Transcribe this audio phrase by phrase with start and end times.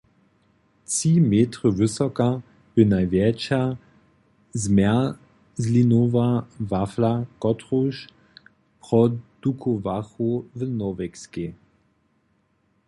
[0.89, 2.27] Tři metry wysoka
[2.73, 3.61] bě najwjetša
[4.63, 6.29] zmjerzlinowa
[6.69, 7.95] wafla, kotruž
[8.85, 10.27] produkowachu
[10.57, 11.49] w Norwegskej.